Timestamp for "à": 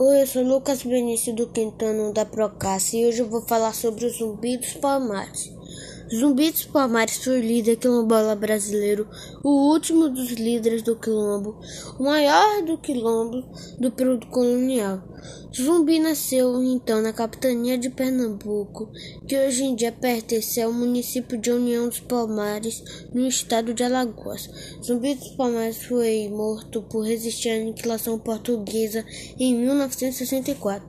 27.48-27.56